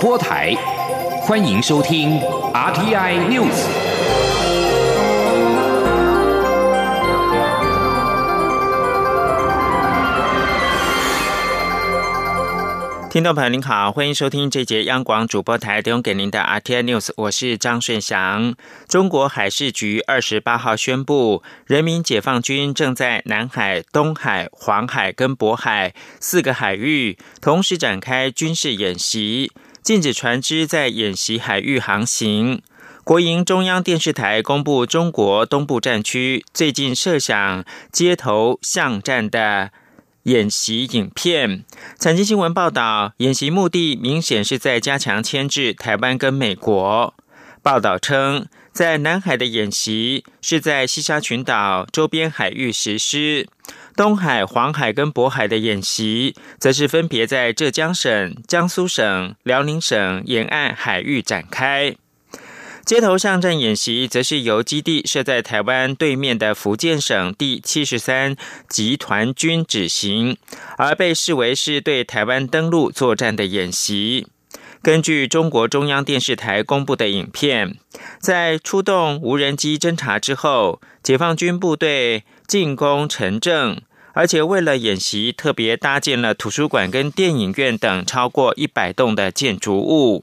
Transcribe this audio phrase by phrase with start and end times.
[0.00, 0.54] 播台，
[1.22, 2.20] 欢迎收听
[2.52, 3.66] RTI News。
[13.10, 18.54] 听众朋友您好，欢迎收听这节央广主播台提供给您的 RTI News，我是张顺祥。
[18.86, 29.50] 中国海事局二十八号宣布，人民解放军正在南海、东海、黄海跟渤海四个海域同时展开军事演习，
[29.86, 32.60] 禁止船只在演习海域航行。
[33.04, 39.70] 国营中央电视台公布中国东部战区最近设想街头巷战的。
[40.24, 41.64] 演习影片，
[41.96, 47.14] 财经新闻报道，演习目的明显是在加强牵制台湾跟美国。
[47.62, 53.48] 报道称，在南海的演习是在西沙群岛周边海域实施，
[53.96, 61.96] 东海、黄海跟渤海的演习，则是分别在浙江省、江苏省、辽宁省沿岸海域展开。
[62.84, 68.36] 街头巷战演习，则是由基地设在台湾对面的福建省第七十三
[68.68, 70.36] 集团军执行，
[70.76, 74.26] 而被视为是对台湾登陆作战的演习。
[74.82, 77.76] 根据中国中央电视台公布的影片，
[78.20, 83.82] 在出动无人机侦察之后，解放军部队进攻城镇，
[84.12, 90.22] 而且为了演习，特别搭建了图书馆跟电影院等超过一百栋的建筑物。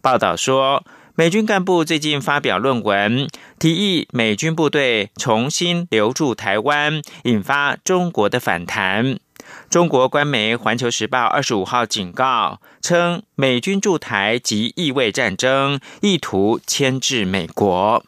[0.00, 0.84] 报道说。
[1.14, 9.18] 美军干部最近发表论文，提议美军部队重新留驻台湾，引发中国的反弹。
[9.72, 18.04] 中国官媒《环球时报》二十五号警告称，美军驻台及意味战争，意图牵制美国。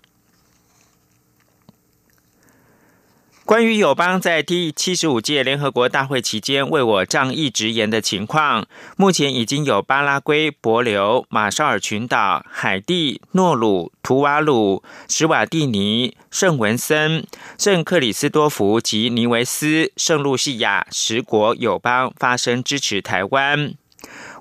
[3.47, 17.27] 关于友邦在第七十五届联合国大会期间为我仗义直言的情况，目前已经有巴拉圭、帛琉、马绍尔群岛、海地、诺鲁、图瓦鲁、史瓦蒂尼、圣文森、
[17.59, 23.75] 圣克里斯多福及尼维斯、圣露西亚十国友邦发声支持台湾。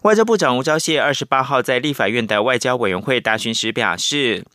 [0.04, 4.46] 外交部长吴钊燮二十八号在立法院的外交委员会答询时表示。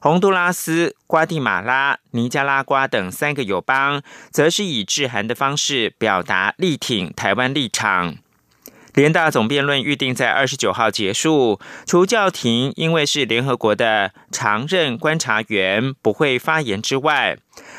[0.00, 8.16] 洪都拉斯、瓜地马拉、尼加拉瓜等三个友邦，则是以致函的方式表达力挺台湾立场。
[8.94, 17.36] 联大总辩论预定在二十九号结束，除教廷因为是联合国的常任观察员不会发言之外，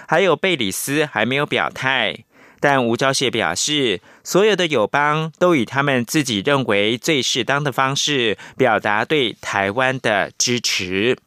[0.08, 2.20] 还有贝里斯还没有表态。
[2.60, 11.18] 但吴钊燮表示，所有的友邦都以他们自己认为最适当的方式表达对台湾的支持。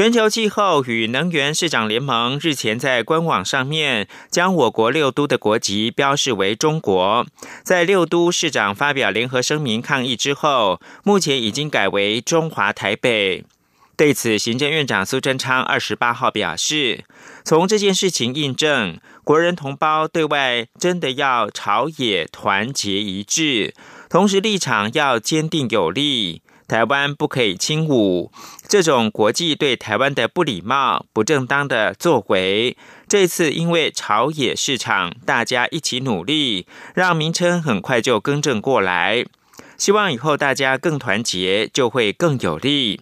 [0.00, 7.26] 全球气候与能源市长联盟日前在官网上面将我国六都的国籍标示为中国，
[7.62, 13.44] 在六都市长发表联合声明抗议之后，目前已经改为中华台北。
[13.94, 17.04] 对此，行政院长苏贞昌二十八号表示，
[17.44, 23.74] 从这件事情印证，国人同胞对外真的要朝野团结一致，
[24.08, 26.40] 同时立场要坚定有力。
[26.70, 28.30] 台湾不可以轻武，
[28.68, 32.76] 这种国际对台湾的不礼貌、不正当的作为，
[33.08, 39.24] 这次因为朝野市场大家一起努力，让名称很快就更正过来。
[39.76, 43.00] 希望以后大家更团结，就会更有利。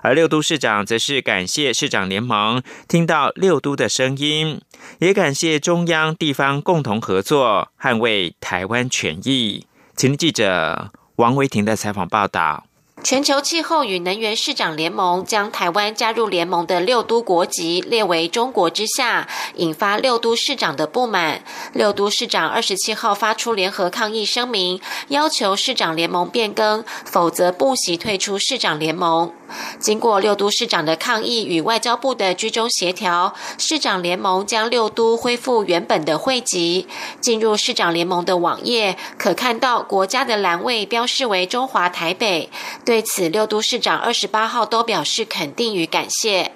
[0.00, 4.62] 而六都市长则是感谢市长联盟听到六都的声音，
[5.00, 9.66] 也感谢中央地方共同合作，捍卫台湾权益。
[9.94, 12.64] 请记者王维婷的采访报道。
[13.04, 21.42] 全球气候与能源市长联盟将台湾加入联盟的六都国籍列为中国之下，引发六都市长的不满。
[21.74, 29.30] 六都市长二十七号发出联合抗议声明，要求市长联盟变更，否则不惜退出市长联盟。
[29.78, 36.88] 经过六都市长的抗议与外交部的居中协调，市长联盟将六都恢复原本的会籍。
[37.20, 42.48] 进入市长联盟的网页，可看到国家的栏位标示为中华台北。
[42.82, 46.52] 对对此，六都市长二十八号都表示肯定与感谢。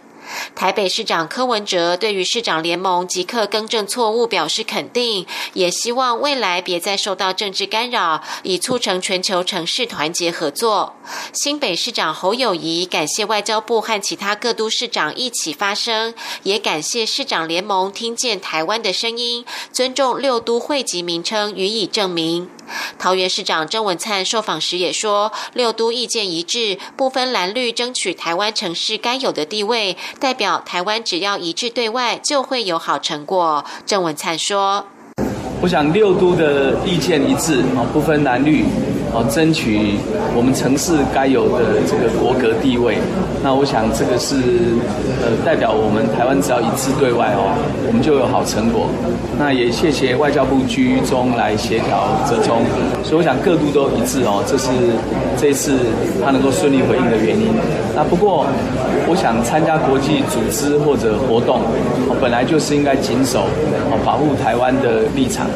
[0.55, 10.95] 台北市长柯文哲对于市长联盟即刻更正错误表示肯定，也希望未来别再受到政治干扰，以促成全球城市团结合作。
[11.33, 16.15] 新北市长侯友谊感谢外交部和其他各都市长一起发声，
[16.45, 22.49] 也感谢市长联盟听见台湾的声音，尊重六都会籍名称予以证明。
[22.99, 29.97] 桃园市长郑文灿受访时也说，六都意见一致，不分蓝绿，争取台湾城市该有的地位。
[30.19, 33.65] 代表台湾只要一致对外，就会有好成果。
[33.87, 34.87] 郑文灿说
[35.63, 38.65] ：“我想六都的意见一致啊，不分蓝绿。
[39.15, 39.97] 哦，争取
[40.37, 42.99] 我们城市该有的这个国格地位。
[43.43, 44.37] 那我想这个是
[45.23, 47.55] 呃代表我们台湾只要一致对外哦，
[47.87, 48.87] 我们就有好成果。
[49.39, 52.61] 那也谢谢外交部居中来协调折中，
[53.03, 54.69] 所以我想各度都一致哦，这是
[55.41, 55.79] 这次
[56.23, 57.49] 他能够顺利回应的原因。
[57.95, 58.47] 那不过
[59.09, 61.63] 我想参加国际组织或者活动，
[62.21, 63.47] 本来就是应该谨守
[63.91, 65.47] 哦保护台湾的立场。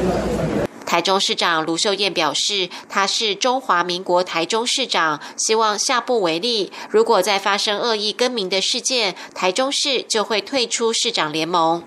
[0.92, 6.70] 台中市长卢秀燕表示，他是中华民国台中市长，希望下不为例。
[6.90, 11.82] 如果再发生恶意更名的事件，台中市就会退出市长联盟。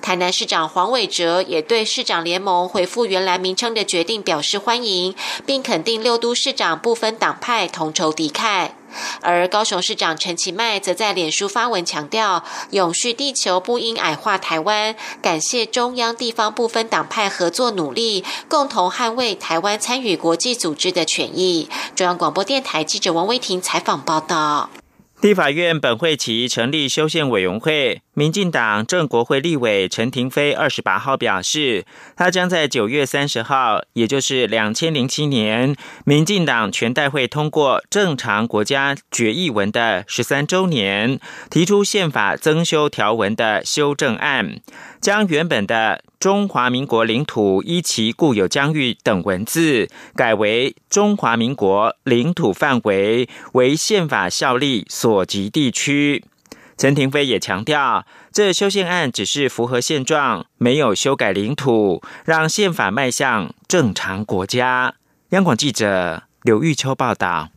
[0.00, 5.14] 台南市长黄伟哲也对市长联盟回复原来名称的决定表示欢迎，
[5.44, 8.70] 并肯定六都市长不分党派同仇敌忾。
[9.20, 21.68] 而高雄市长陈其迈则在脸书发文强调，永续地球不应矮化台湾，感谢中央地方部分党派合作努力，共同捍卫台湾参与国际组织的权益。
[21.94, 24.70] 中央广播电台记者王威婷采访报道。
[25.26, 28.00] 立法院本会期成立修宪委员会。
[28.14, 31.84] 民进党正国会立委陈廷飞二十八号表示，
[32.14, 35.74] 他将在九月三十号，也就是两千零七年
[36.04, 41.18] 民进党全代会通过正常国家决议文的十三周年，
[41.50, 44.60] 提出宪法增修条文的修正案，
[45.00, 56.24] 将原本的中华民国领土依其固有疆域等文字改为中华民国领土范围为宪法效力所及地区。
[56.76, 64.94] 陈廷飞也强调，这修宪案只是符合现状，没有修改领土，让宪法迈向正常国家。
[65.28, 67.50] 央广记者刘玉秋报道。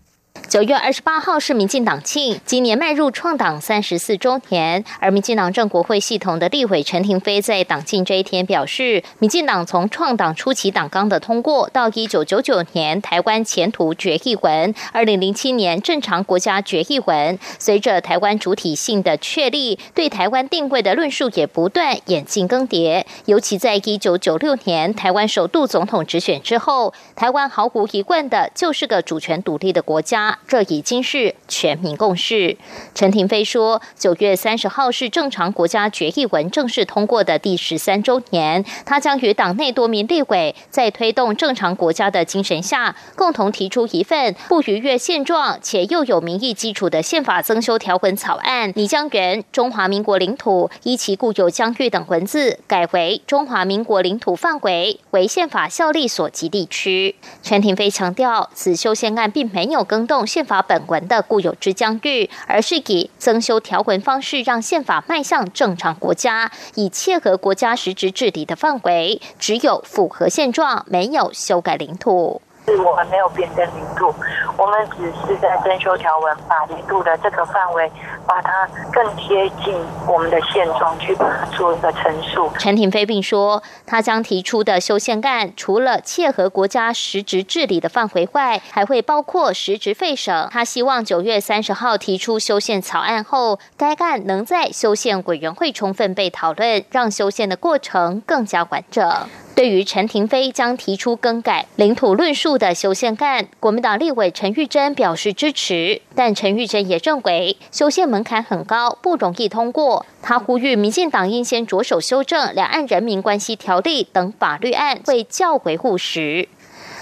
[0.48, 4.84] 九月二十八号是民进党庆，今年迈入创党三十四周年。
[5.00, 23.04] 而民进党政国会系统的立委陈廷飞在党庆这一天表示，民进党从创党初期党纲的通过，到一九九九年台湾前途决议文，二零零七年正常国家决议文，随着台湾主体性的确立，对台湾定位的论述也不断演进更迭。
[23.26, 30.19] 尤其在一九九六年台湾首度总统直选之后，台湾毫无疑问的就是个主权独立的国家。
[30.48, 32.58] 这已经是全民共识。
[32.96, 57.16] 陈廷飞说，九月三十号是正常国家决议文正式通过的第十三周年，他将与党内多名立委在推动正常国家的精神下，共同提出一份不逾越现状且又有民意基础的宪法增修条文草案，拟将原中华民国领土依其固有疆域等文字改为中华民国领土范围为宪法效力所及地区。
[57.44, 60.26] 陈廷飞强调，此修宪案并没有更动。
[60.26, 72.42] 宪法本文的固有之疆域，而是以增修条文方式，让宪法迈向正常国家，以切合国家实质治理的范围，只有符合现状，没有修改领土。
[72.76, 74.14] 是我们没有变更零度，
[74.58, 77.92] 我们只是在征修条文，把零度的这个范围，
[78.28, 79.76] 把它更贴近
[80.08, 82.50] 我们的现状，去把它做一个陈述。
[82.60, 90.48] 陈廷飞并说，他将提出的修宪案，除了切合国家实质治理的范围外，还会包括实质废省。
[90.52, 99.12] 他希望九月三十号提出修宪草案后，该案能在修宪委员会充分被讨论，让修宪的过程更加完整。
[99.60, 110.06] 对于陈廷飞将提出更改领土论述的修宪案，国民党立委陈玉珍表示支持，但陈玉珍也认为修宪门槛很高，不容易通过。
[110.22, 116.48] 他呼吁民进党应先着手修正《两岸人民关系条例》等法律案，会较为务实。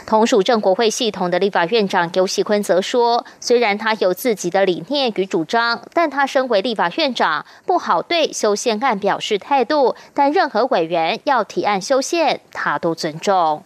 [0.08, 9.98] 同属正国会系统的立法院长尤喜坤则说：“虽然他有自己的理念与主张，但他身为立法院长，不好对修宪案表示态度。
[10.14, 13.66] 但任何委员要提案修宪，他都尊重。”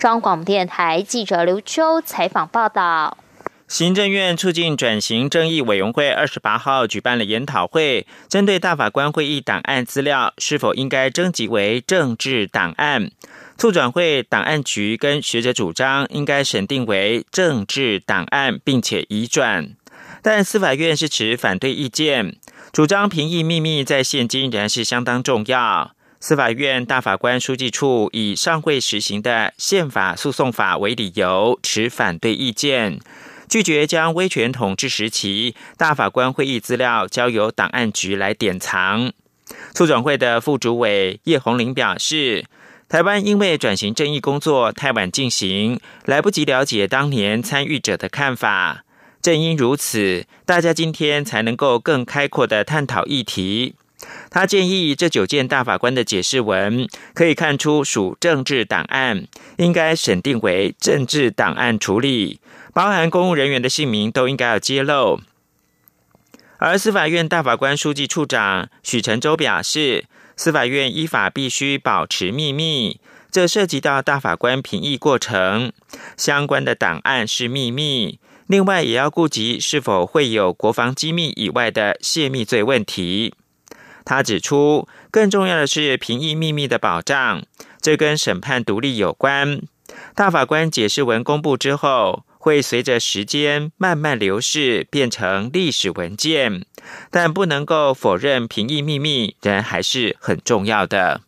[0.00, 3.18] 中央广播电台记者刘秋采访报道。
[3.68, 13.10] 行政院促进转型正义委员会二十八号举办了研讨会，针对大法官会议档案资料是否应该征集为政治档案。
[13.62, 19.76] 促转会档案局跟学者主张应该审定为政治档案，并且移转，
[20.20, 22.34] 但司法院是持反对意见，
[22.72, 25.92] 主张评议秘密在现今仍然是相当重要。
[26.18, 32.98] 司法院大法官书记处以上会实行的宪法诉讼法为理由，持反对意见，
[33.48, 39.12] 拒绝将威权统治时期大法官会议资料交由档案局来典藏。
[39.72, 42.44] 促转会的副主委叶红玲表示。
[42.92, 48.84] 台湾因为转型正义工作太晚进行，来不及了解当年参与者的看法。
[49.22, 53.76] 正因如此，大家今天才能够更开阔的探讨议题。
[54.28, 62.40] 他建议这九件大法官的解释文可以看出属政治档案，应该审定为政治档案处理，
[62.74, 65.22] 包含公务人员的姓名都应该要揭露。
[66.58, 70.04] 而司法院大法官书记处长许承洲表示，
[70.42, 72.98] 司法院依法必须保持秘密，
[73.30, 75.72] 这涉及到大法官评议过程
[76.16, 78.18] 相关的档案是秘密。
[78.48, 83.36] 另外，也要顾及是否会有国防机密以外的泄密罪问题。
[84.04, 87.44] 他指出，更重要的是评议秘密的保障，
[87.80, 89.62] 这跟审判独立有关。
[90.16, 92.24] 大法官解释文公布之后。
[92.42, 96.66] 会随着时间慢慢流逝，变成历史文件，
[97.08, 101.20] 但不能够否认评议秘密仍还是很重要的。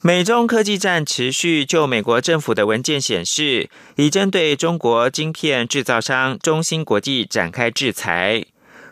[0.00, 8.46] 美中科技战持续，就美国政府的文件显示，已针对中国晶片制造商中芯国际展开制裁。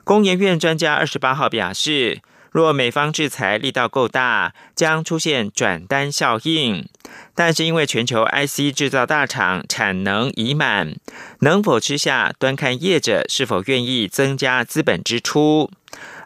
[0.04, 2.20] 工研院专家二十八号表示。
[2.54, 6.88] 若美方制裁力道够大，将出现转单效应。
[7.34, 10.94] 但是因为全球 IC 制造大厂产能已满，
[11.40, 15.68] 能否吃下，端看业者是否愿意增加资本支出。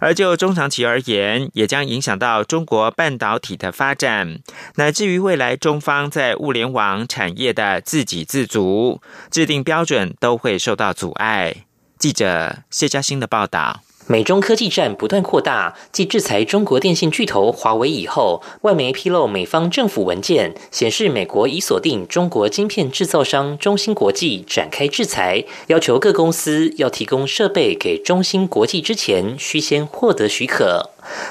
[0.01, 4.41] 而就中长期而言，也将影响到中国半导体的发展，
[4.75, 11.65] 乃至于未来中方在物联网产业的自给自足、制定标准都会受到阻碍。
[11.99, 13.81] 记者谢嘉欣的报道。
[14.11, 30.89] 美中科技战不断扩大，继制裁中国电信巨头华为以后，外媒披露美方政府文件显示，美国已锁定中国晶片制造商中芯国际展开制裁，要求各公司要提供设备给中芯国际之前，需先获得许可。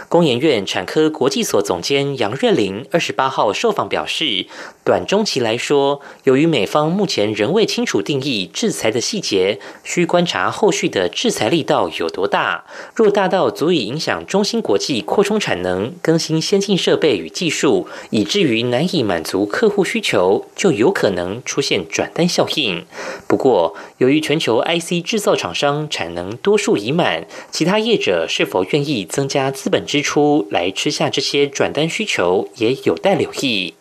[0.09, 4.45] 工研院产科国际所总监杨瑞玲二十八号受访表示，
[4.83, 12.65] 短中期来说，由于美方目前仍未清楚定义制裁的细节，需观察后续的制裁力道有多大。
[12.95, 22.85] 若大到足以影响中芯国际扩充产能、更新先进设备与技术，以至于难以满足客户需求，就有可能出现转单效应。
[23.27, 33.73] 不过，由于全球 IC 制造厂商产能多数已满，其他业者是否愿意增加资本支出来吃下这些转单需求，也有待留意。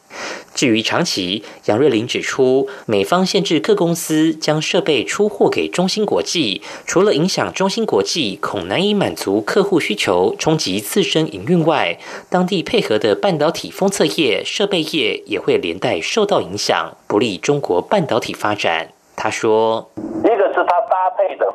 [0.52, 18.88] 至于长期，杨瑞玲指出，美方限制各公司将设备出货给中芯国际，除了影响中芯国际恐难以满足客户需求，冲击自身营运外，当地配合的半导体封测业、设备业也会连带受到影响，不利中国半导体发展。
[19.14, 21.46] 他说：“一个是他搭配的。”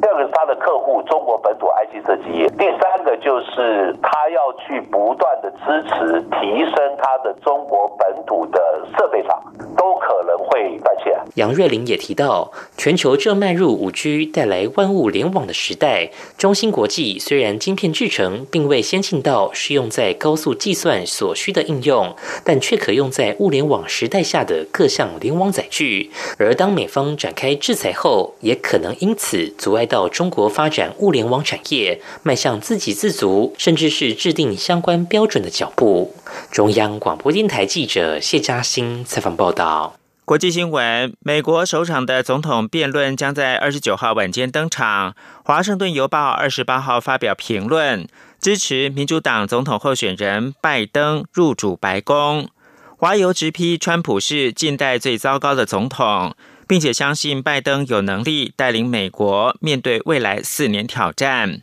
[0.00, 8.60] 第二个是他的客户，中国本土 IC 设计业；第三个就是他要去不断的支持、提升他的中国本土的
[8.96, 9.42] 设备厂，
[9.76, 11.16] 都可能会断线。
[11.36, 26.10] 杨瑞麟也提到，全球正迈入五 G 带来万物联网的时代，中芯国际虽然晶片制成并未先进到适用在高速计算所需的应用，但却可用在物联网时代下的各项联网载具。
[26.38, 29.85] 而当美方展开制裁后，也可能因此阻碍。
[29.86, 36.14] 到中国发展物联网产业，迈向自给自足，甚至是制定相关标准的脚步。
[36.50, 39.94] 中央广播电台记者谢嘉欣采访报道。
[40.24, 45.14] 国际新闻：美国首场的总统辩论将在二十九号晚间登场。
[45.44, 48.08] 华盛顿邮报二十八号发表评论，
[48.40, 52.48] 支持民主党总统候选人拜登入主白宫。
[52.96, 56.34] 华邮直批川普是近代最糟糕的总统。
[56.66, 61.62] 并且相信拜登有能力带领美国面对未来四年挑战。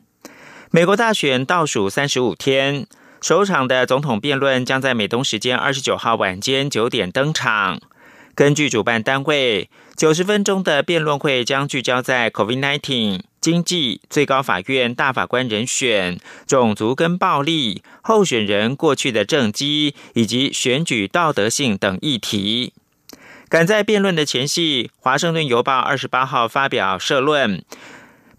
[0.72, 2.88] 美国大选倒数三十五天，
[3.22, 7.80] 首场的总统辩论将在美东时间二十九号晚间九点登场。
[8.36, 22.74] 根据主办单位，九十分钟的辩论会将聚焦在 COVID-19、经济、最高法院大法官人选、种族跟暴力、候选人过去的政绩以及选举道德性等议题。
[23.54, 27.64] 赶在辩论的前夕，《华盛顿邮报》二十八号发表社论，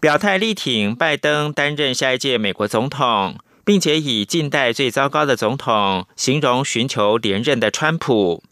[0.01, 8.43] 表态力挺拜登担任下一届美国总统，并且以近代最糟糕的总统形容寻求连任的川普。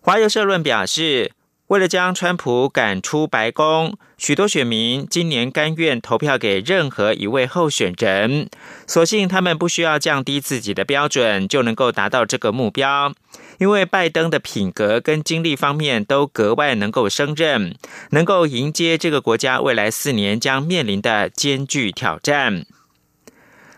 [0.00, 1.32] 华邮社论表示。
[1.68, 8.48] 为了将川普赶出白宫，许多选民今年甘愿投票给任何一位候选人，
[8.86, 13.12] 所幸他们不需要降低自己的标准，就能够达到这个目标。
[13.58, 17.76] 因为拜登的品格跟经历方面都格外能够胜任，
[18.10, 22.64] 能够迎接这个国家未来四年将面临的艰巨挑战。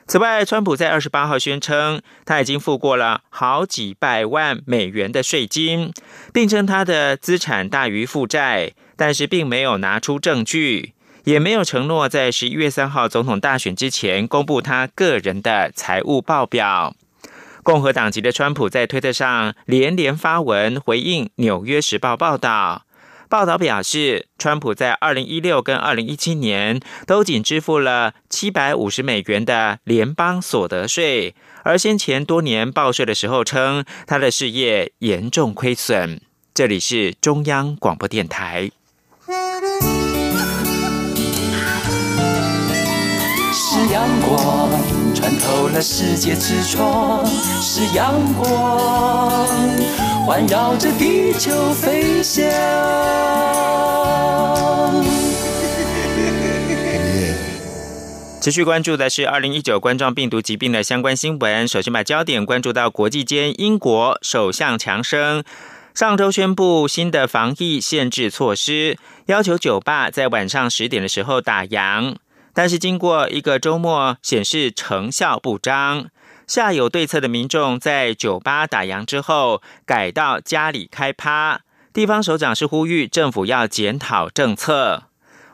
[0.07, 5.93] 此外，川普在二十八号宣称，他已经付过了好几百万美元的税金，
[6.33, 10.95] 并称他的资产大于负债，但是并没有拿出证据。
[11.25, 16.97] 也没有承诺在十一月三号总统大选之前公布他个人的财务报表。
[17.63, 22.85] 共和党籍的川普在推特上连连发文回应《纽约时报》报道。
[23.29, 36.21] 报道表示，川普在二零一六跟二零一七年都仅支付了七百五十美元的联邦所得税，而先前多年报税的时候称他的事业严重亏损。
[36.53, 38.73] 这里是中央广播电台。
[43.53, 44.69] 是阳光
[45.31, 47.25] 穿透了世界之窗，
[47.63, 49.49] 是阳光
[50.27, 52.43] 环绕着地球飞翔。
[58.41, 61.69] 持续关注的是二零一九冠状病毒疾病的相关新闻。
[61.69, 65.45] 首先把焦点关注到国际间，英国首相强生
[65.95, 72.17] 上周宣布新的防疫限制措施，要求酒吧在晚上十点的时候打烊。
[72.53, 76.11] 但是经过一个周末，显示成效不彰。
[76.47, 81.61] 下有对策的民众在酒吧打烊之后，改到家里开趴。
[81.93, 85.05] 地方首长是呼吁政府要检讨政策。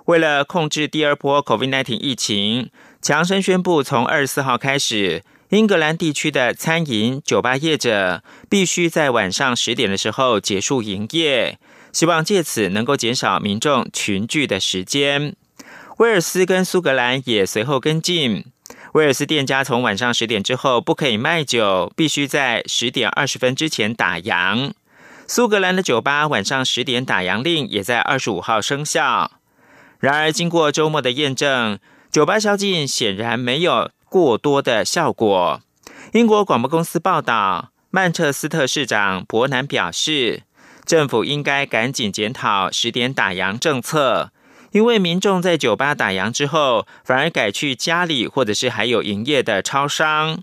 [0.07, 2.71] 为了控制第二波 COVID-19 疫情，
[3.03, 11.59] 强生宣布从二十四号开始，英格兰地区的餐饮酒吧业者必须在晚上十点的时候结束营业，
[11.93, 15.35] 希望借此能够减少民众群聚的时间。
[15.97, 18.45] 威尔斯跟苏格兰也随后跟进。
[18.93, 24.73] 威尔斯店家从晚上十点之后不可以卖酒，必须在十点二十分之前打烊。
[25.26, 29.33] 苏格兰的酒吧晚上十点打烊令也在二十五号生效。
[29.99, 31.79] 然而，经过周末的验证，
[32.11, 35.62] 酒吧宵禁显然没有过多的效果。
[36.12, 40.43] 英国广播公司报道，曼彻斯特市长伯南表示，
[40.85, 44.31] 政府应该赶紧检讨十点打烊政策。
[44.76, 50.42] 因为民众在酒吧打烊之后，反而改去家里或者是还有营业的超商。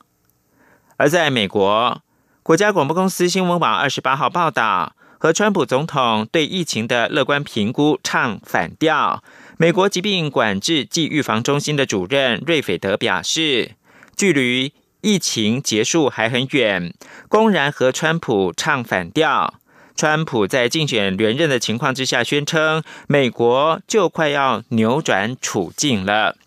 [0.98, 2.02] 而在美国，
[2.42, 9.24] 国家广播公司新闻网二十八号报道，和川普总统对疫情的乐观评估唱反调。
[9.58, 13.74] 美国疾病管制暨预防中心的主任瑞斐德表示，
[14.18, 16.92] 距离疫情结束还很远，
[17.30, 19.54] 公然和川普唱反调。
[19.96, 26.38] 川普在竞选连任的情况之下，宣称美国就快要扭转处境了。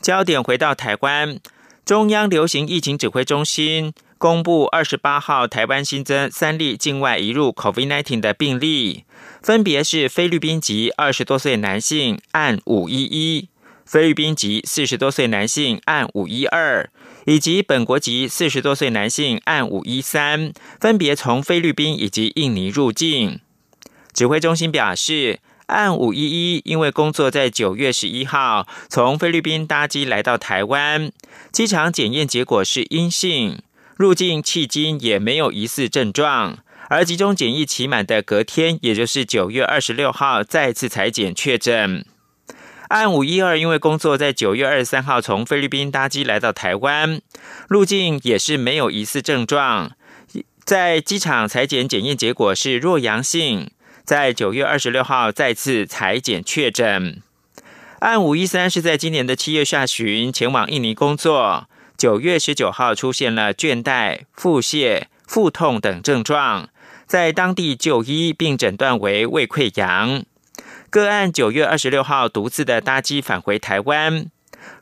[0.00, 1.38] 焦点回到台湾，
[1.84, 9.04] 中央流行疫情指挥中心公布，二十八号台湾新增三例境外移入 COVID-19 的病例，
[9.42, 13.48] 分别是菲律宾籍二十多岁男性案五一一，
[13.84, 16.88] 菲律宾籍四十多岁男性案五一二。
[17.24, 23.40] 以及本国籍四十多岁男性按五一三，分别从菲律宾以及印尼入境。
[24.12, 31.10] 指挥中心表示，按五一一因为工作在九月十一号从菲律宾搭机来到台湾，
[31.50, 33.62] 机场检验结果是阴性，
[33.96, 36.58] 入境迄今也没有疑似症状，
[36.90, 42.04] 而集中检疫期满的隔天，也就是九月二十六号再次裁检确诊。
[42.92, 47.22] 案五一二因为工作在九月二十三号从菲律宾搭机来到台湾，
[47.66, 49.92] 入境也是没有疑似症状，
[50.62, 53.70] 在机场裁检检验结果是弱阳性，
[54.04, 57.22] 在九月二十六号再次裁检确诊。
[58.00, 66.68] 案五一三是在今年的七月下旬前往印尼工作，九月十九号出现了倦怠、腹泻、腹痛等症状，
[67.06, 70.24] 在当地就医并诊断为胃溃疡。
[70.92, 74.26] 个案九月二十六号独自的搭机返回台湾，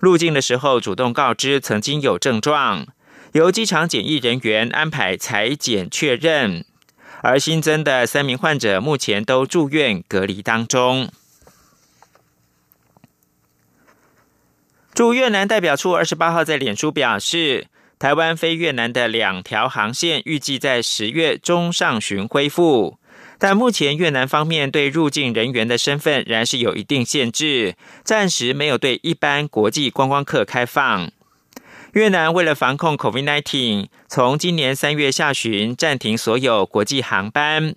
[0.01, 2.89] 入境的时候主动告知曾经有症状，
[3.31, 6.65] 由机场检疫人员安排裁检确认。
[7.23, 11.09] 而新增的三名患者目前都住院隔离当中。
[14.93, 17.69] 驻越南代表处二十八号在脸书表示，
[18.01, 22.99] 台湾飞越南的两条航线预计在十月中上旬恢复。
[23.41, 27.75] 但目前越南方面对入境人员的身份仍然是有一定限制，
[28.05, 31.11] 暂时没有对一般国际观光客开放。
[31.95, 37.75] 越南为了防控 COVID-19，从今年三月下旬暂停所有国际航班。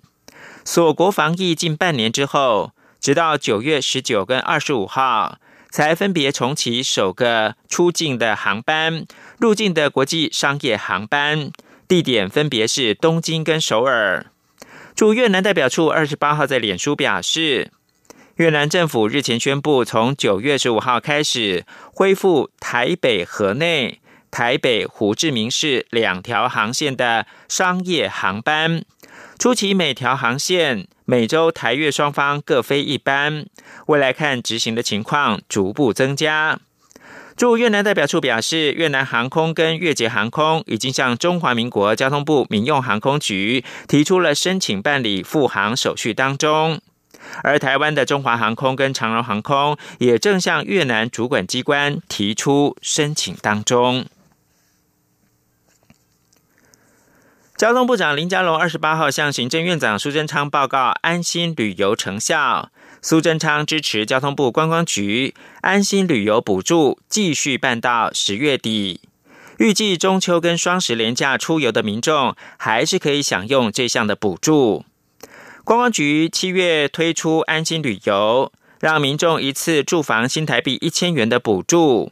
[0.64, 5.38] 锁国防疫近半年之后，直到九月十九跟二十五号，
[5.70, 9.06] 才分别重启首个出境的航班，
[9.40, 11.50] 入境的国际商业航班，
[11.88, 14.26] 地点分别是东京跟首尔。
[14.94, 17.72] 驻越南代表处二十八号在脸书表示，
[18.36, 28.84] 越南政府日前宣布，从九月十五号开始恢复台北河内、台北胡志明市两条航线的商业航班，
[29.36, 33.46] 初期每条航线每周台越双方各飞一班，
[33.86, 36.60] 未来看执行的情况逐步增加。
[37.36, 46.80] 驻越南代表处表示，越南航空跟越捷航空已经向中华民国交通部民用航空局提出了申请办理复航手续当中，
[47.42, 54.06] 而台湾的中华航空跟长荣航空也正向越南主管机关提出申请当中。
[57.56, 62.70] 交通部长林佳龙二十八号向行政院长苏贞昌报告安心旅游成效。
[63.04, 68.98] 苏贞昌支持交通部观光局安心旅游补助继续办到十月底，
[69.58, 74.86] 预计中秋跟双十连假出游的民众还是可以享用这项的补助。
[75.64, 82.10] 观光局七月推出安心旅游，让民众一次住房新台币一千元的补助，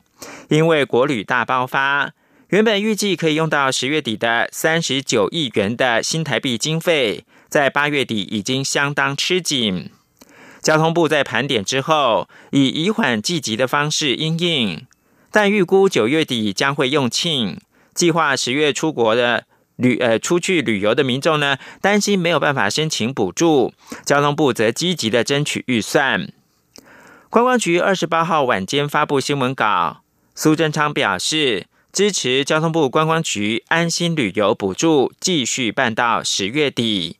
[0.51, 2.13] 因为国旅大爆发，
[2.49, 9.89] 原本预计可以用到十月底的三十九亿元的新台币经费，在八月底已经相当吃紧。
[10.63, 14.87] 交通部在盘点之后，以以缓计急的方式应应，
[15.33, 17.59] 但预估九月底将会用罄。
[17.93, 19.45] 计划十月出国的
[19.77, 26.33] 旅呃出去旅游的民众呢，担心没有办法申请补助，交通部则积极的争取预算。
[27.29, 30.03] 观光局二十八号晚间发布新闻稿，
[30.35, 37.17] 苏贞昌表示支持交通部观光局安心旅游补助继续办到十月底。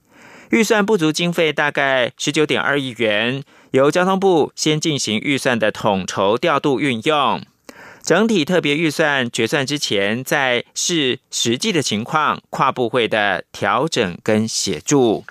[0.53, 7.41] 预算不足经费大概十九点二亿元，由交通部先进行预算的统筹调度运用，
[8.03, 15.25] 整体特别预算决算之前，再视实际的情况跨部会的调整跟协助。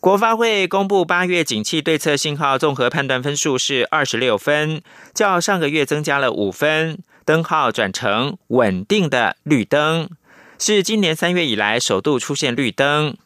[0.00, 4.80] 国发会公布八月景气对策信号综合判断分数是二十六分，
[5.12, 10.08] 较上个月增加了五分，灯号转成稳定的绿灯。
[10.58, 13.16] 是今年三月以来首度出现绿灯。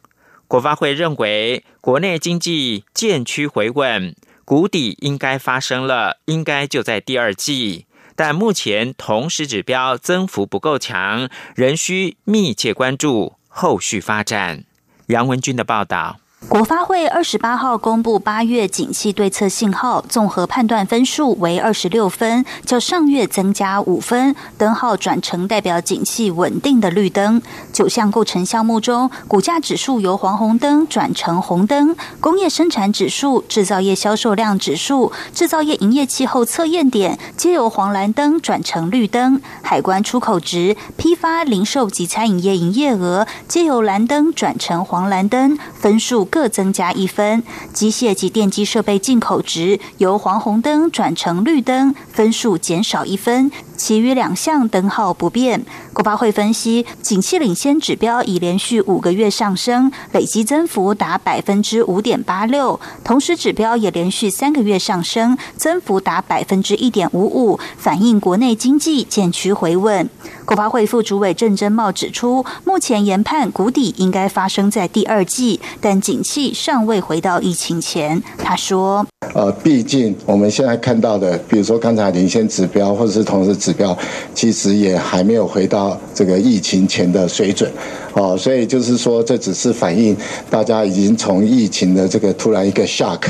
[0.48, 7.86] 国发会认为，国内经济渐趋回稳，谷底应该发生了，应该就在第二季。
[8.16, 14.64] 但目前同时指标增幅不够强，仍需密切关注后续发展。
[15.06, 16.18] 杨文军的报道。
[16.48, 27.40] 国发会二十八号公布八月景气对策信号综合判断分数为二十六分，较上月增加五分，灯号转成代表景气稳定的绿灯。
[27.72, 39.40] 九项构成项目中，股价指数由黄红灯转成红灯，工业生产指数、制造业销售量指数、制造业营业气候测验点皆由黄蓝灯转成绿灯。
[39.62, 46.28] 海关出口值、批发、零售及餐饮业营业额皆由蓝灯转成黄蓝灯，分数。
[46.30, 47.42] 各增加一分，
[47.74, 53.50] 机械及电机设备进口值由黄红灯转成绿灯，分数减少一分。
[53.80, 55.64] 其余两项等号不变。
[55.94, 70.08] 国发会分析，景气领先指标已连续五个月上升，累计增幅达百分之五点八六；同时指标也连续三个月上升，增幅达百分之一点五五，反映国内经济渐趋回稳。
[70.44, 78.22] 国发会副主委郑珍茂指出，目前研判谷底应该发生在第二季，但景气尚未回到疫情前。
[78.36, 83.96] 他说：“呃，毕竟我们现在看到的，比如说刚才领先指标，或者是同时指。”指标
[84.34, 87.70] 其实也还没有回到这个疫情前的水准，
[88.14, 90.16] 哦，所以就是说，这只是反映
[90.48, 93.20] 大家已经从疫情的这个突然一个 shock，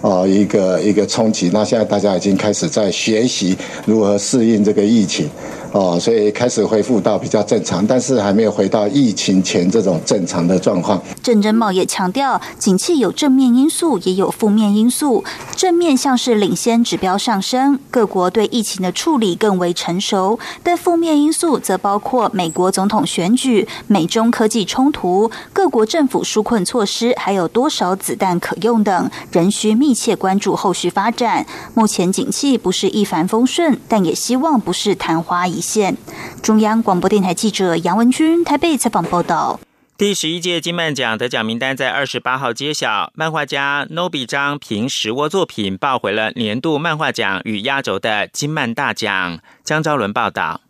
[0.00, 5.28] 哦，一个一个冲击，那现在大家已经开始在学习如何适应这个疫情。
[5.70, 10.98] 哦，所以开始恢复到比较正常，但是还没有回到疫情前这种正常的状况。
[11.22, 15.22] 郑珍茂也强调，景气有正面因素，也有负面因素。
[15.54, 31.46] 正面像是领先指标上升，各国对疫情的处理更为成熟；但负面因素则包括美国总统选举、美中中科技冲突、各国政府纾困措施，还有多少子弹可用等，仍需密切关注后续发展。
[31.72, 35.60] 目前景气不是一帆风顺，但也希望不是昙花一。
[35.60, 35.96] 现
[36.42, 39.60] 中央广播电台记者杨文君台北采访报道。
[39.96, 49.38] 第十一届金漫奖得奖名单在二十八号揭晓，漫画家 Nobi 张凭石窝作品抱回了年度漫画奖与压轴的金漫大奖。
[49.62, 50.62] 江昭伦报道。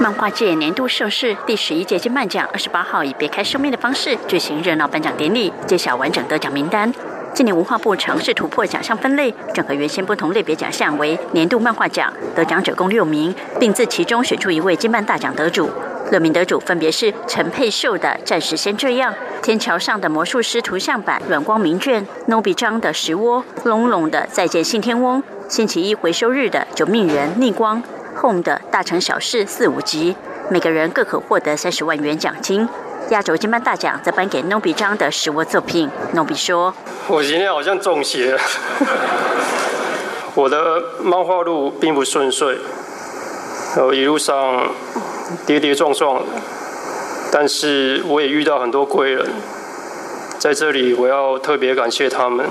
[0.00, 6.92] 漫画界年度盛事第十一届金漫奖二十八号以别开生面的方式举行热闹颁奖典礼，揭晓完整得奖名单。
[7.32, 15.70] 今年文化部尝试突破奖项分类，整合原先不同类别奖项为年度漫画奖，得奖者共六名，并自其中选出一位金漫大奖得主。
[16.10, 27.82] 六名得主分别是陈佩秀的《暂时先这样》，天桥上的魔术师图像版软光明卷，Nobi 章的石窝，龙龙的再见信天翁，星期一回收日的九命人逆光
[28.20, 30.16] ，Home 的大城小事四五集，
[30.48, 32.68] 每个人各可获得三十万元奖金。
[33.10, 35.88] 压轴金漫大奖则颁给 Nobi 张的实物作品。
[36.12, 36.74] Nobi 说
[37.06, 38.40] ：“我今天好像中邪了，
[40.34, 42.58] 我的漫画路并不顺遂，
[43.76, 44.72] 然后一路上
[45.46, 46.24] 跌跌撞撞的，
[47.30, 49.24] 但是我也遇到很多贵人，
[50.40, 52.46] 在这里我要特别感谢他们。”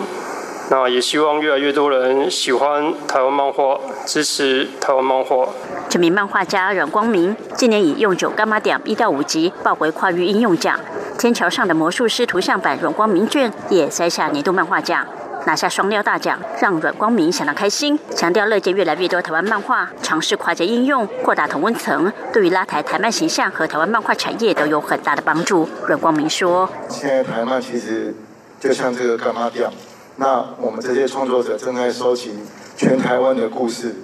[0.70, 5.48] 那也希望越来越多人喜欢台湾漫画，支持台湾漫画。
[5.88, 10.80] 这名漫画家阮光明今年以《用九干妈点》一到五集抱回跨域应用奖，
[11.20, 15.06] 《天桥上的魔术师》图像版阮光明卷也摘下年度漫画奖，
[15.46, 18.00] 拿下双料大奖，让阮光明相当开心。
[18.16, 25.70] 强调乐见越来越多台湾漫画尝试跨界应用，扩大同温层，对于拉抬台漫形象和台湾漫画产业都有很大的帮助。
[25.88, 28.16] 阮光明说：“现在台漫其实
[28.60, 29.70] 就像这个干妈店。”
[30.18, 32.32] 那我们这些创作者正在收集
[32.78, 33.96] 全台湾的故事。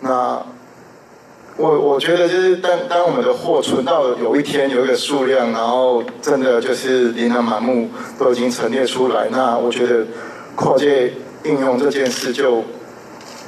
[0.00, 0.40] 那
[1.56, 10.06] 我我觉得就是当当我们的货存到有一天有一个数量，然后真的就是琳琅满目都已经陈列出来，那我觉得
[10.54, 11.12] 跨界
[11.44, 12.62] 应用这件事就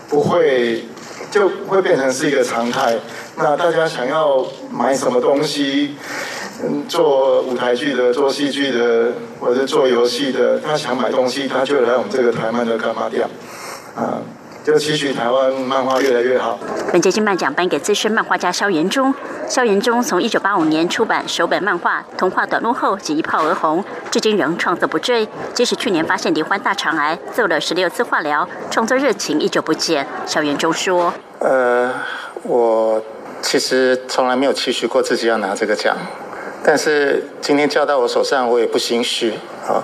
[0.09, 0.85] 不会
[1.30, 2.98] 就会变成是一个常态。
[3.37, 5.94] 那大家想要买什么东西？
[6.62, 13.26] 嗯，做舞台剧的、做戏剧的，或者做游戏的，他想买东西，他就来我们这个台漫的干妈店，
[13.96, 14.20] 啊，
[14.62, 16.58] 就期许台湾漫画越来越好。
[16.92, 19.14] 本届金漫奖颁给资深漫画家萧炎中。
[19.48, 25.26] 萧炎中从一九八五年出版首本漫画《童话短路》后，即一炮而红，至今仍创作不坠。
[25.54, 30.06] 即使去年发现罹患大肠癌，做了十六次化疗，创作热情依旧不减。
[30.26, 31.92] 萧炎中说：“呃，
[32.44, 33.02] 我
[33.42, 35.96] 其实从来没有期许过自己要拿这个奖。”
[36.64, 39.32] 但是今天交到我手上，我也不心虚
[39.66, 39.82] 啊！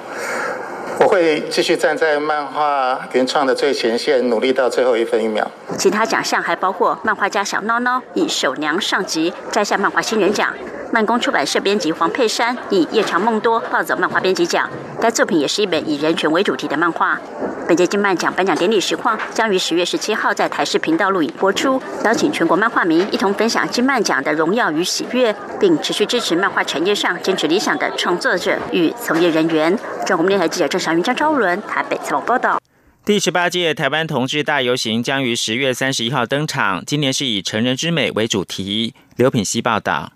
[0.99, 5.51] 我会继续站在漫画原创的最前线，努力到最后一分一秒。
[5.77, 10.55] 其他奖项还包括漫画家小孬孬以手娘上集摘下漫画新人奖。
[10.97, 14.67] 漫工出版社编辑黄佩珊以《夜长梦多》抱走漫画编辑奖，
[14.99, 17.21] 该作品也是一本以人权为主题的漫画。
[17.69, 29.79] 本届金漫奖颁奖典礼实况将于十月十七号在台视频道录影播出，邀请全国漫画迷一同分享金漫奖的荣耀与喜悦，并持续支持漫画产业上坚持理想的创作者与从业人员。
[30.07, 32.59] 中国电台记者郑祥云、张昭伦台北采访报道。
[33.05, 38.95] 第十八届台湾同志大游行将于十月三十一号登场，今年是以成人之美为主题。
[39.17, 40.16] 刘品希报道。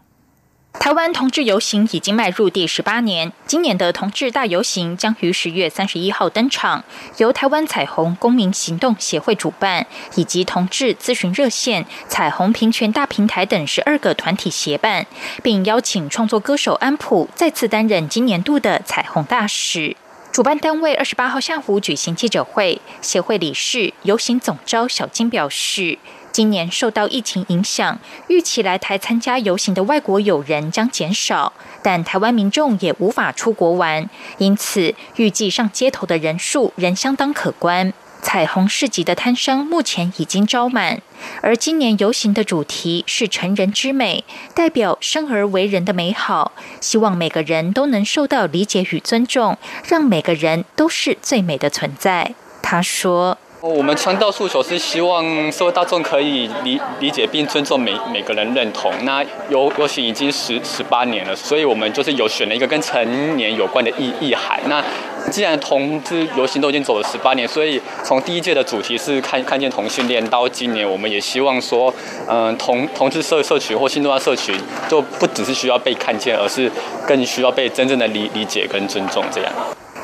[0.78, 6.82] 台湾同志游行已经迈入第十八年，今年的同志大游行将于十月三十一号登场，
[7.18, 15.06] 由台湾彩虹公民行动协会主办，以及同志咨询热线、彩虹平权大平台等十二个团体协办，
[15.42, 19.96] 并邀请创作歌手安普再次担任今年度的彩虹大使。
[20.32, 25.98] 主办单位二十八号下午举行记者会，协会理事、游行总召小金表示。
[26.32, 37.92] 今年受到疫情影响，预期来台参加游行的外国友人将减少，但台湾民众也无法出国玩，因此预计上街头的人数仍相当可观。
[38.22, 41.00] 彩虹市集的摊商目前已经招满，
[41.40, 49.56] 而今年游行的主题是成人之美，代表生而为人的美好，希望每个人都能受到理解与尊重，
[49.88, 52.34] 让每个人都是最美的存在。
[52.62, 53.38] 他说。
[53.62, 58.90] 我们传道诉求是希望社会大众可以理理解并尊重每每个人认同。
[59.02, 64.58] 那游游行已经十十八年了，所以我们就是有选了一个跟成年有关的意意涵。
[64.66, 64.82] 那
[65.30, 71.92] 既然同志游行都已经走了十八年，所以从第一届的主题是看看见同性恋，到今年我们也希望说，
[72.28, 76.72] 嗯，同同志社社群或性多社群就不只是需要被看见，而是
[77.06, 79.52] 更需要被真正的理理解跟尊重这样。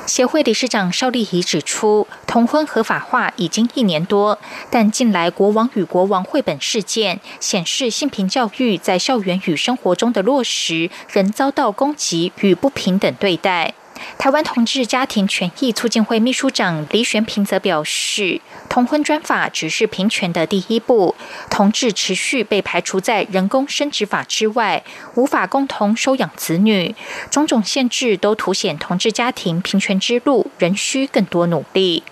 [0.06, 4.38] 协会理事长邵丽仪指出，同婚合法化已经一年多，
[4.70, 13.74] 但近来国王与国王绘本事件显示，性平教育在校园与生活中的落实仍遭到攻击与不平等对待。
[14.18, 21.14] 台湾同志家庭权益促进会秘书长李玄平则表示，同婚专法只是平权的第一步，
[21.48, 24.82] 同志持续被排除在人工生殖法之外，
[25.14, 26.94] 无法共同收养子女，
[27.30, 32.02] 种种限制都凸显同志家庭平权之路仍需更多努力。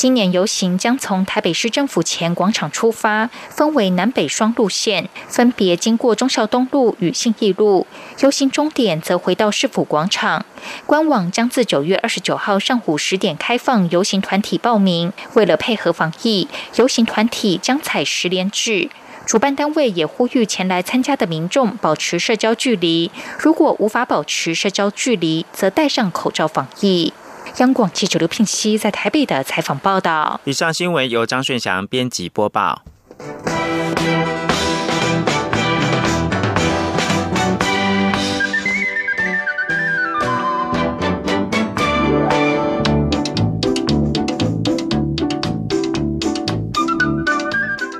[0.00, 7.86] 今年游行将从台北市政府前广场出发，分为南北双路线，分别经过忠孝东路与信义路。
[8.20, 10.46] 游行终点则回到市府广场。
[10.86, 15.12] 官网将自九月二十九号上午十点开放游行团体报名。
[15.34, 18.88] 为了配合防疫，游行团体将采十连制。
[19.26, 27.12] 主办单位也呼吁前来参加的民众保持社交距离，如果无法保持社交距离，则戴上口罩防疫。
[27.58, 30.40] 央广记者刘聘熙在台北的采访报道。
[30.44, 32.82] 以上新闻由张顺祥编辑播报。